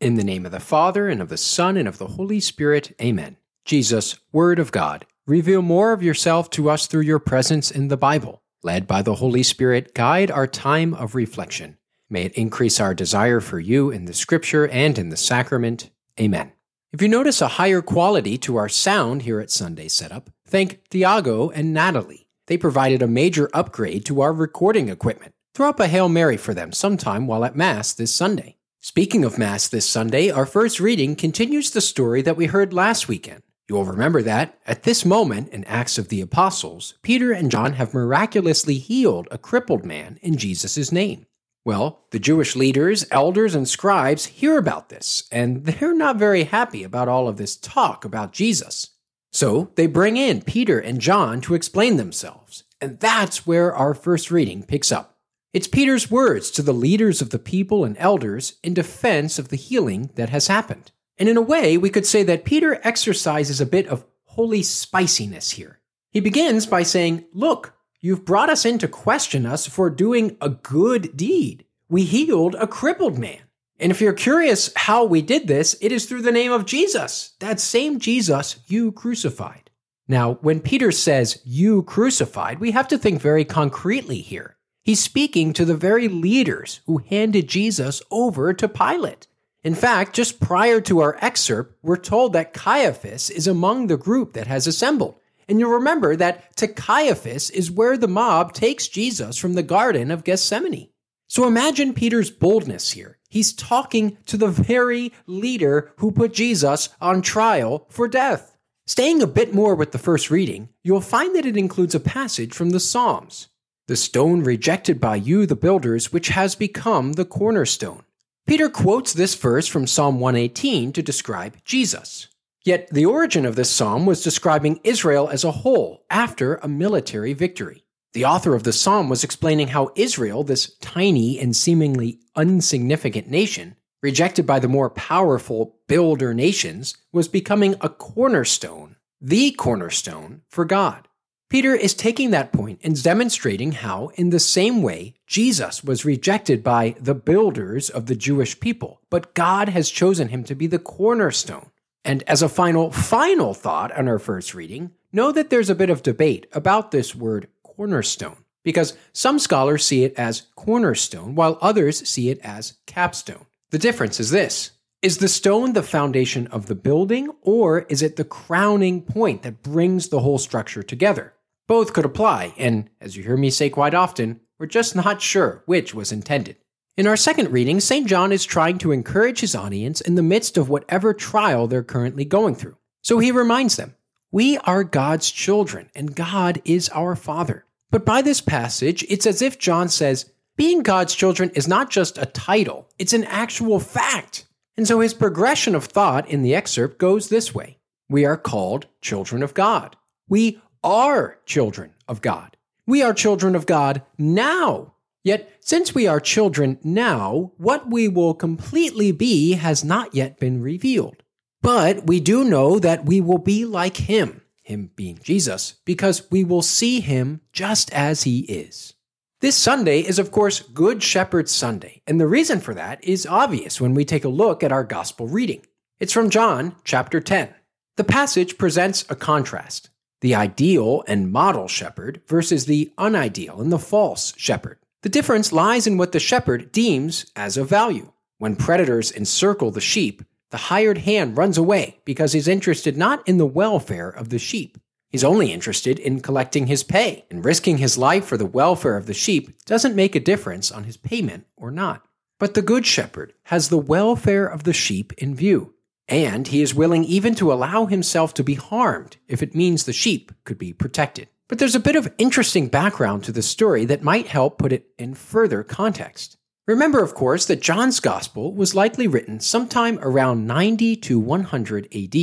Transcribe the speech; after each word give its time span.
In 0.00 0.14
the 0.14 0.24
name 0.24 0.46
of 0.46 0.52
the 0.52 0.60
Father, 0.60 1.10
and 1.10 1.20
of 1.20 1.28
the 1.28 1.36
Son, 1.36 1.76
and 1.76 1.86
of 1.86 1.98
the 1.98 2.06
Holy 2.06 2.40
Spirit, 2.40 2.96
amen. 3.02 3.36
Jesus, 3.66 4.18
Word 4.32 4.58
of 4.58 4.72
God, 4.72 5.04
reveal 5.26 5.60
more 5.60 5.92
of 5.92 6.02
yourself 6.02 6.48
to 6.50 6.70
us 6.70 6.86
through 6.86 7.02
your 7.02 7.18
presence 7.18 7.70
in 7.70 7.88
the 7.88 7.98
Bible. 7.98 8.40
Led 8.62 8.86
by 8.86 9.02
the 9.02 9.16
Holy 9.16 9.42
Spirit, 9.42 9.92
guide 9.92 10.30
our 10.30 10.46
time 10.46 10.94
of 10.94 11.14
reflection. 11.14 11.76
May 12.08 12.22
it 12.22 12.32
increase 12.32 12.80
our 12.80 12.94
desire 12.94 13.40
for 13.40 13.60
you 13.60 13.90
in 13.90 14.06
the 14.06 14.14
Scripture 14.14 14.66
and 14.68 14.98
in 14.98 15.10
the 15.10 15.18
sacrament. 15.18 15.90
Amen. 16.18 16.52
If 16.94 17.02
you 17.02 17.08
notice 17.08 17.42
a 17.42 17.48
higher 17.48 17.82
quality 17.82 18.38
to 18.38 18.56
our 18.56 18.70
sound 18.70 19.22
here 19.22 19.38
at 19.38 19.50
Sunday 19.50 19.88
Setup, 19.88 20.30
thank 20.46 20.82
Thiago 20.88 21.52
and 21.54 21.74
Natalie. 21.74 22.26
They 22.46 22.56
provided 22.56 23.02
a 23.02 23.06
major 23.06 23.50
upgrade 23.52 24.06
to 24.06 24.22
our 24.22 24.32
recording 24.32 24.88
equipment. 24.88 25.34
Throw 25.54 25.68
up 25.68 25.78
a 25.78 25.88
Hail 25.88 26.08
Mary 26.08 26.38
for 26.38 26.54
them 26.54 26.72
sometime 26.72 27.26
while 27.26 27.44
at 27.44 27.54
Mass 27.54 27.92
this 27.92 28.14
Sunday. 28.14 28.56
Speaking 28.82 29.26
of 29.26 29.36
Mass 29.36 29.68
this 29.68 29.86
Sunday, 29.86 30.30
our 30.30 30.46
first 30.46 30.80
reading 30.80 31.14
continues 31.14 31.70
the 31.70 31.82
story 31.82 32.22
that 32.22 32.38
we 32.38 32.46
heard 32.46 32.72
last 32.72 33.08
weekend. 33.08 33.42
You 33.68 33.74
will 33.74 33.84
remember 33.84 34.22
that, 34.22 34.58
at 34.66 34.84
this 34.84 35.04
moment 35.04 35.50
in 35.50 35.64
Acts 35.64 35.98
of 35.98 36.08
the 36.08 36.22
Apostles, 36.22 36.94
Peter 37.02 37.30
and 37.30 37.50
John 37.50 37.74
have 37.74 37.92
miraculously 37.92 38.78
healed 38.78 39.28
a 39.30 39.36
crippled 39.36 39.84
man 39.84 40.18
in 40.22 40.38
Jesus' 40.38 40.90
name. 40.90 41.26
Well, 41.62 42.06
the 42.10 42.18
Jewish 42.18 42.56
leaders, 42.56 43.04
elders, 43.10 43.54
and 43.54 43.68
scribes 43.68 44.24
hear 44.24 44.56
about 44.56 44.88
this, 44.88 45.24
and 45.30 45.66
they're 45.66 45.94
not 45.94 46.16
very 46.16 46.44
happy 46.44 46.82
about 46.82 47.06
all 47.06 47.28
of 47.28 47.36
this 47.36 47.56
talk 47.56 48.06
about 48.06 48.32
Jesus. 48.32 48.96
So 49.30 49.72
they 49.74 49.88
bring 49.88 50.16
in 50.16 50.40
Peter 50.40 50.78
and 50.78 51.02
John 51.02 51.42
to 51.42 51.54
explain 51.54 51.98
themselves, 51.98 52.64
and 52.80 52.98
that's 52.98 53.46
where 53.46 53.74
our 53.74 53.92
first 53.92 54.30
reading 54.30 54.62
picks 54.62 54.90
up. 54.90 55.09
It's 55.52 55.66
Peter's 55.66 56.08
words 56.08 56.48
to 56.52 56.62
the 56.62 56.72
leaders 56.72 57.20
of 57.20 57.30
the 57.30 57.38
people 57.38 57.84
and 57.84 57.96
elders 57.98 58.58
in 58.62 58.72
defense 58.72 59.36
of 59.36 59.48
the 59.48 59.56
healing 59.56 60.10
that 60.14 60.28
has 60.28 60.46
happened. 60.46 60.92
And 61.18 61.28
in 61.28 61.36
a 61.36 61.42
way, 61.42 61.76
we 61.76 61.90
could 61.90 62.06
say 62.06 62.22
that 62.22 62.44
Peter 62.44 62.80
exercises 62.84 63.60
a 63.60 63.66
bit 63.66 63.88
of 63.88 64.06
holy 64.26 64.62
spiciness 64.62 65.50
here. 65.50 65.80
He 66.12 66.20
begins 66.20 66.66
by 66.66 66.84
saying, 66.84 67.24
Look, 67.32 67.74
you've 68.00 68.24
brought 68.24 68.48
us 68.48 68.64
in 68.64 68.78
to 68.78 68.86
question 68.86 69.44
us 69.44 69.66
for 69.66 69.90
doing 69.90 70.36
a 70.40 70.50
good 70.50 71.16
deed. 71.16 71.64
We 71.88 72.04
healed 72.04 72.54
a 72.54 72.68
crippled 72.68 73.18
man. 73.18 73.40
And 73.80 73.90
if 73.90 74.00
you're 74.00 74.12
curious 74.12 74.70
how 74.76 75.04
we 75.04 75.20
did 75.20 75.48
this, 75.48 75.76
it 75.80 75.90
is 75.90 76.06
through 76.06 76.22
the 76.22 76.30
name 76.30 76.52
of 76.52 76.64
Jesus, 76.64 77.34
that 77.40 77.58
same 77.58 77.98
Jesus 77.98 78.60
you 78.68 78.92
crucified. 78.92 79.70
Now, 80.06 80.34
when 80.42 80.60
Peter 80.60 80.92
says 80.92 81.42
you 81.44 81.82
crucified, 81.82 82.60
we 82.60 82.70
have 82.70 82.86
to 82.88 82.98
think 82.98 83.20
very 83.20 83.44
concretely 83.44 84.20
here. 84.20 84.56
He's 84.82 85.02
speaking 85.02 85.52
to 85.52 85.64
the 85.64 85.76
very 85.76 86.08
leaders 86.08 86.80
who 86.86 86.98
handed 86.98 87.48
Jesus 87.48 88.00
over 88.10 88.52
to 88.54 88.68
Pilate. 88.68 89.26
In 89.62 89.74
fact, 89.74 90.14
just 90.14 90.40
prior 90.40 90.80
to 90.82 91.00
our 91.00 91.18
excerpt, 91.20 91.76
we're 91.82 91.96
told 91.96 92.32
that 92.32 92.54
Caiaphas 92.54 93.28
is 93.28 93.46
among 93.46 93.86
the 93.86 93.98
group 93.98 94.32
that 94.32 94.46
has 94.46 94.66
assembled. 94.66 95.16
And 95.48 95.60
you'll 95.60 95.72
remember 95.72 96.16
that 96.16 96.56
to 96.56 96.68
Caiaphas 96.68 97.50
is 97.50 97.70
where 97.70 97.98
the 97.98 98.08
mob 98.08 98.54
takes 98.54 98.88
Jesus 98.88 99.36
from 99.36 99.52
the 99.52 99.62
Garden 99.62 100.10
of 100.10 100.24
Gethsemane. 100.24 100.88
So 101.26 101.46
imagine 101.46 101.92
Peter's 101.92 102.30
boldness 102.30 102.92
here. 102.92 103.18
He's 103.28 103.52
talking 103.52 104.16
to 104.26 104.36
the 104.36 104.48
very 104.48 105.12
leader 105.26 105.92
who 105.98 106.10
put 106.10 106.32
Jesus 106.32 106.88
on 107.00 107.20
trial 107.20 107.86
for 107.90 108.08
death. 108.08 108.56
Staying 108.86 109.22
a 109.22 109.26
bit 109.26 109.54
more 109.54 109.74
with 109.74 109.92
the 109.92 109.98
first 109.98 110.30
reading, 110.30 110.70
you'll 110.82 111.00
find 111.00 111.36
that 111.36 111.46
it 111.46 111.56
includes 111.56 111.94
a 111.94 112.00
passage 112.00 112.54
from 112.54 112.70
the 112.70 112.80
Psalms 112.80 113.48
the 113.90 113.96
stone 113.96 114.44
rejected 114.44 115.00
by 115.00 115.16
you, 115.16 115.46
the 115.46 115.56
builders, 115.56 116.12
which 116.12 116.28
has 116.28 116.54
become 116.54 117.14
the 117.14 117.24
cornerstone. 117.24 118.04
Peter 118.46 118.68
quotes 118.68 119.12
this 119.12 119.34
verse 119.34 119.66
from 119.66 119.84
Psalm 119.84 120.20
118 120.20 120.92
to 120.92 121.02
describe 121.02 121.56
Jesus. 121.64 122.28
Yet 122.64 122.88
the 122.92 123.04
origin 123.04 123.44
of 123.44 123.56
this 123.56 123.68
psalm 123.68 124.06
was 124.06 124.22
describing 124.22 124.78
Israel 124.84 125.28
as 125.28 125.42
a 125.42 125.50
whole 125.50 126.04
after 126.08 126.54
a 126.54 126.68
military 126.68 127.32
victory. 127.32 127.84
The 128.12 128.24
author 128.24 128.54
of 128.54 128.62
the 128.62 128.72
psalm 128.72 129.08
was 129.08 129.24
explaining 129.24 129.66
how 129.66 129.90
Israel, 129.96 130.44
this 130.44 130.76
tiny 130.76 131.40
and 131.40 131.56
seemingly 131.56 132.20
insignificant 132.36 133.28
nation, 133.28 133.74
rejected 134.04 134.46
by 134.46 134.60
the 134.60 134.68
more 134.68 134.90
powerful 134.90 135.80
builder 135.88 136.32
nations, 136.32 136.96
was 137.10 137.26
becoming 137.26 137.74
a 137.80 137.88
cornerstone, 137.88 138.94
the 139.20 139.50
cornerstone 139.50 140.42
for 140.48 140.64
God. 140.64 141.08
Peter 141.50 141.74
is 141.74 141.94
taking 141.94 142.30
that 142.30 142.52
point 142.52 142.78
and 142.84 143.02
demonstrating 143.02 143.72
how, 143.72 144.12
in 144.14 144.30
the 144.30 144.38
same 144.38 144.82
way, 144.84 145.14
Jesus 145.26 145.82
was 145.82 146.04
rejected 146.04 146.62
by 146.62 146.94
the 147.00 147.14
builders 147.14 147.90
of 147.90 148.06
the 148.06 148.14
Jewish 148.14 148.60
people, 148.60 149.00
but 149.10 149.34
God 149.34 149.68
has 149.68 149.90
chosen 149.90 150.28
him 150.28 150.44
to 150.44 150.54
be 150.54 150.68
the 150.68 150.78
cornerstone. 150.78 151.70
And 152.04 152.22
as 152.28 152.40
a 152.40 152.48
final, 152.48 152.92
final 152.92 153.52
thought 153.52 153.90
on 153.98 154.06
our 154.06 154.20
first 154.20 154.54
reading, 154.54 154.92
know 155.12 155.32
that 155.32 155.50
there's 155.50 155.68
a 155.68 155.74
bit 155.74 155.90
of 155.90 156.04
debate 156.04 156.46
about 156.52 156.92
this 156.92 157.16
word 157.16 157.48
cornerstone, 157.64 158.44
because 158.62 158.96
some 159.12 159.40
scholars 159.40 159.84
see 159.84 160.04
it 160.04 160.14
as 160.16 160.46
cornerstone, 160.54 161.34
while 161.34 161.58
others 161.60 162.08
see 162.08 162.30
it 162.30 162.38
as 162.44 162.74
capstone. 162.86 163.46
The 163.70 163.78
difference 163.78 164.20
is 164.20 164.30
this 164.30 164.70
is 165.02 165.18
the 165.18 165.28
stone 165.28 165.72
the 165.72 165.82
foundation 165.82 166.46
of 166.48 166.66
the 166.66 166.76
building, 166.76 167.28
or 167.42 167.80
is 167.88 168.02
it 168.02 168.14
the 168.14 168.24
crowning 168.24 169.02
point 169.02 169.42
that 169.42 169.64
brings 169.64 170.10
the 170.10 170.20
whole 170.20 170.38
structure 170.38 170.84
together? 170.84 171.34
Both 171.70 171.92
could 171.92 172.04
apply, 172.04 172.52
and 172.58 172.90
as 173.00 173.16
you 173.16 173.22
hear 173.22 173.36
me 173.36 173.48
say 173.48 173.70
quite 173.70 173.94
often, 173.94 174.40
we're 174.58 174.66
just 174.66 174.96
not 174.96 175.22
sure 175.22 175.62
which 175.66 175.94
was 175.94 176.10
intended. 176.10 176.56
In 176.96 177.06
our 177.06 177.16
second 177.16 177.52
reading, 177.52 177.78
St. 177.78 178.08
John 178.08 178.32
is 178.32 178.44
trying 178.44 178.78
to 178.78 178.90
encourage 178.90 179.38
his 179.38 179.54
audience 179.54 180.00
in 180.00 180.16
the 180.16 180.22
midst 180.24 180.58
of 180.58 180.68
whatever 180.68 181.14
trial 181.14 181.68
they're 181.68 181.84
currently 181.84 182.24
going 182.24 182.56
through. 182.56 182.76
So 183.02 183.20
he 183.20 183.30
reminds 183.30 183.76
them 183.76 183.94
We 184.32 184.58
are 184.58 184.82
God's 184.82 185.30
children, 185.30 185.90
and 185.94 186.16
God 186.16 186.60
is 186.64 186.88
our 186.88 187.14
Father. 187.14 187.64
But 187.92 188.04
by 188.04 188.20
this 188.20 188.40
passage, 188.40 189.06
it's 189.08 189.24
as 189.24 189.40
if 189.40 189.56
John 189.56 189.88
says, 189.88 190.28
being 190.56 190.82
God's 190.82 191.14
children 191.14 191.52
is 191.54 191.68
not 191.68 191.88
just 191.88 192.18
a 192.18 192.26
title, 192.26 192.88
it's 192.98 193.12
an 193.12 193.22
actual 193.22 193.78
fact. 193.78 194.44
And 194.76 194.88
so 194.88 194.98
his 194.98 195.14
progression 195.14 195.76
of 195.76 195.84
thought 195.84 196.28
in 196.28 196.42
the 196.42 196.52
excerpt 196.52 196.98
goes 196.98 197.28
this 197.28 197.54
way 197.54 197.78
We 198.08 198.24
are 198.24 198.36
called 198.36 198.88
children 199.00 199.44
of 199.44 199.54
God. 199.54 199.94
We 200.28 200.60
are 200.82 201.38
children 201.46 201.94
of 202.08 202.20
God. 202.20 202.56
We 202.86 203.02
are 203.02 203.14
children 203.14 203.54
of 203.54 203.66
God 203.66 204.02
now. 204.18 204.94
Yet, 205.22 205.52
since 205.60 205.94
we 205.94 206.06
are 206.06 206.18
children 206.18 206.78
now, 206.82 207.52
what 207.58 207.90
we 207.90 208.08
will 208.08 208.34
completely 208.34 209.12
be 209.12 209.52
has 209.52 209.84
not 209.84 210.14
yet 210.14 210.40
been 210.40 210.62
revealed. 210.62 211.22
But 211.62 212.06
we 212.06 212.20
do 212.20 212.44
know 212.44 212.78
that 212.78 213.04
we 213.04 213.20
will 213.20 213.38
be 213.38 213.66
like 213.66 213.98
Him, 213.98 214.40
Him 214.62 214.90
being 214.96 215.18
Jesus, 215.22 215.74
because 215.84 216.30
we 216.30 216.42
will 216.42 216.62
see 216.62 217.00
Him 217.00 217.42
just 217.52 217.92
as 217.92 218.22
He 218.22 218.40
is. 218.40 218.94
This 219.40 219.56
Sunday 219.56 220.00
is, 220.00 220.18
of 220.18 220.32
course, 220.32 220.60
Good 220.60 221.02
Shepherd 221.02 221.48
Sunday, 221.48 222.02
and 222.06 222.18
the 222.18 222.26
reason 222.26 222.60
for 222.60 222.74
that 222.74 223.02
is 223.04 223.26
obvious 223.26 223.80
when 223.80 223.94
we 223.94 224.04
take 224.04 224.24
a 224.24 224.28
look 224.28 224.62
at 224.62 224.72
our 224.72 224.84
Gospel 224.84 225.28
reading. 225.28 225.66
It's 225.98 226.12
from 226.12 226.30
John 226.30 226.76
chapter 226.84 227.20
10. 227.20 227.54
The 227.96 228.04
passage 228.04 228.56
presents 228.56 229.04
a 229.10 229.14
contrast 229.14 229.89
the 230.20 230.34
ideal 230.34 231.02
and 231.06 231.32
model 231.32 231.68
shepherd 231.68 232.20
versus 232.26 232.66
the 232.66 232.92
unideal 232.98 233.60
and 233.60 233.72
the 233.72 233.78
false 233.78 234.34
shepherd. 234.36 234.78
The 235.02 235.08
difference 235.08 235.52
lies 235.52 235.86
in 235.86 235.96
what 235.96 236.12
the 236.12 236.20
shepherd 236.20 236.72
deems 236.72 237.26
as 237.34 237.56
of 237.56 237.68
value. 237.68 238.12
When 238.38 238.56
predators 238.56 239.10
encircle 239.10 239.70
the 239.70 239.80
sheep, 239.80 240.22
the 240.50 240.56
hired 240.56 240.98
hand 240.98 241.36
runs 241.36 241.56
away 241.56 242.00
because 242.04 242.32
he's 242.32 242.48
interested 242.48 242.96
not 242.96 243.26
in 243.26 243.38
the 243.38 243.46
welfare 243.46 244.10
of 244.10 244.28
the 244.28 244.38
sheep. 244.38 244.78
He's 245.08 245.24
only 245.24 245.52
interested 245.52 245.98
in 245.98 246.20
collecting 246.20 246.68
his 246.68 246.84
pay, 246.84 247.24
and 247.30 247.44
risking 247.44 247.78
his 247.78 247.98
life 247.98 248.24
for 248.24 248.36
the 248.36 248.46
welfare 248.46 248.96
of 248.96 249.06
the 249.06 249.14
sheep 249.14 249.64
doesn't 249.64 249.96
make 249.96 250.14
a 250.14 250.20
difference 250.20 250.70
on 250.70 250.84
his 250.84 250.96
payment 250.96 251.46
or 251.56 251.70
not. 251.70 252.04
But 252.38 252.54
the 252.54 252.62
good 252.62 252.86
shepherd 252.86 253.34
has 253.44 253.68
the 253.68 253.78
welfare 253.78 254.46
of 254.46 254.64
the 254.64 254.72
sheep 254.72 255.12
in 255.14 255.34
view 255.34 255.74
and 256.10 256.48
he 256.48 256.60
is 256.60 256.74
willing 256.74 257.04
even 257.04 257.34
to 257.36 257.52
allow 257.52 257.86
himself 257.86 258.34
to 258.34 258.44
be 258.44 258.54
harmed 258.54 259.16
if 259.28 259.42
it 259.42 259.54
means 259.54 259.84
the 259.84 259.92
sheep 259.92 260.32
could 260.44 260.58
be 260.58 260.72
protected. 260.72 261.28
But 261.48 261.58
there's 261.58 261.74
a 261.74 261.80
bit 261.80 261.96
of 261.96 262.12
interesting 262.18 262.68
background 262.68 263.24
to 263.24 263.32
the 263.32 263.42
story 263.42 263.84
that 263.86 264.02
might 264.02 264.26
help 264.26 264.58
put 264.58 264.72
it 264.72 264.86
in 264.98 265.14
further 265.14 265.62
context. 265.62 266.36
Remember, 266.66 267.02
of 267.02 267.14
course, 267.14 267.46
that 267.46 267.62
John's 267.62 267.98
Gospel 267.98 268.54
was 268.54 268.74
likely 268.74 269.08
written 269.08 269.40
sometime 269.40 269.98
around 270.02 270.46
90 270.46 270.96
to 270.96 271.18
100 271.18 271.88
AD. 271.94 272.16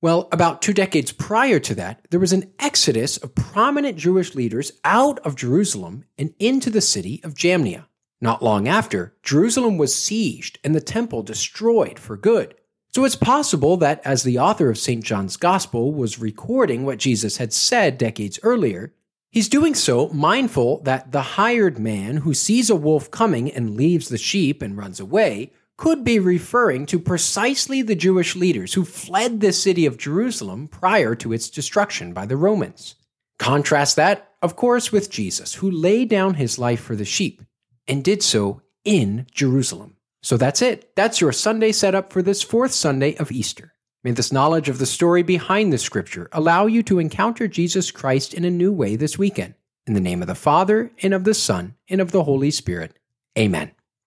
Well, 0.00 0.28
about 0.30 0.62
two 0.62 0.72
decades 0.72 1.10
prior 1.10 1.58
to 1.58 1.74
that, 1.74 2.06
there 2.10 2.20
was 2.20 2.32
an 2.32 2.52
exodus 2.60 3.16
of 3.16 3.34
prominent 3.34 3.96
Jewish 3.96 4.36
leaders 4.36 4.70
out 4.84 5.18
of 5.20 5.34
Jerusalem 5.34 6.04
and 6.16 6.34
into 6.38 6.70
the 6.70 6.80
city 6.80 7.20
of 7.24 7.34
Jamnia. 7.34 7.86
Not 8.20 8.42
long 8.42 8.68
after, 8.68 9.16
Jerusalem 9.24 9.76
was 9.76 9.94
sieged 9.94 10.58
and 10.62 10.74
the 10.74 10.80
temple 10.80 11.24
destroyed 11.24 11.98
for 11.98 12.16
good. 12.16 12.54
So 12.98 13.04
it's 13.04 13.14
possible 13.14 13.76
that 13.76 14.00
as 14.04 14.24
the 14.24 14.40
author 14.40 14.68
of 14.70 14.76
St. 14.76 15.04
John's 15.04 15.36
Gospel 15.36 15.92
was 15.92 16.18
recording 16.18 16.84
what 16.84 16.98
Jesus 16.98 17.36
had 17.36 17.52
said 17.52 17.96
decades 17.96 18.40
earlier, 18.42 18.92
he's 19.30 19.48
doing 19.48 19.76
so 19.76 20.08
mindful 20.08 20.82
that 20.82 21.12
the 21.12 21.22
hired 21.38 21.78
man 21.78 22.16
who 22.16 22.34
sees 22.34 22.68
a 22.68 22.74
wolf 22.74 23.08
coming 23.08 23.52
and 23.52 23.76
leaves 23.76 24.08
the 24.08 24.18
sheep 24.18 24.60
and 24.60 24.76
runs 24.76 24.98
away 24.98 25.52
could 25.76 26.02
be 26.02 26.18
referring 26.18 26.86
to 26.86 26.98
precisely 26.98 27.82
the 27.82 27.94
Jewish 27.94 28.34
leaders 28.34 28.74
who 28.74 28.84
fled 28.84 29.38
the 29.38 29.52
city 29.52 29.86
of 29.86 29.96
Jerusalem 29.96 30.66
prior 30.66 31.14
to 31.14 31.32
its 31.32 31.48
destruction 31.48 32.12
by 32.12 32.26
the 32.26 32.36
Romans. 32.36 32.96
Contrast 33.38 33.94
that, 33.94 34.32
of 34.42 34.56
course, 34.56 34.90
with 34.90 35.08
Jesus, 35.08 35.54
who 35.54 35.70
laid 35.70 36.08
down 36.08 36.34
his 36.34 36.58
life 36.58 36.80
for 36.80 36.96
the 36.96 37.04
sheep 37.04 37.42
and 37.86 38.02
did 38.02 38.24
so 38.24 38.60
in 38.84 39.24
Jerusalem. 39.30 39.97
So 40.22 40.36
that's 40.36 40.62
it. 40.62 40.94
That's 40.96 41.20
your 41.20 41.32
Sunday 41.32 41.72
setup 41.72 42.12
for 42.12 42.22
this 42.22 42.42
fourth 42.42 42.72
Sunday 42.72 43.16
of 43.16 43.30
Easter. 43.30 43.74
May 44.04 44.12
this 44.12 44.32
knowledge 44.32 44.68
of 44.68 44.78
the 44.78 44.86
story 44.86 45.22
behind 45.22 45.72
the 45.72 45.78
scripture 45.78 46.28
allow 46.32 46.66
you 46.66 46.82
to 46.84 46.98
encounter 46.98 47.48
Jesus 47.48 47.90
Christ 47.90 48.32
in 48.32 48.44
a 48.44 48.50
new 48.50 48.72
way 48.72 48.96
this 48.96 49.18
weekend. 49.18 49.54
In 49.86 49.94
the 49.94 50.00
name 50.00 50.22
of 50.22 50.28
the 50.28 50.34
Father, 50.34 50.92
and 51.02 51.14
of 51.14 51.24
the 51.24 51.34
Son, 51.34 51.74
and 51.88 52.00
of 52.00 52.12
the 52.12 52.24
Holy 52.24 52.50
Spirit. 52.50 52.98
Amen. 53.38 53.72